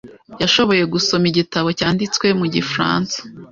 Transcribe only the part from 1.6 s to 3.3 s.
cyanditswe mu gifaransa.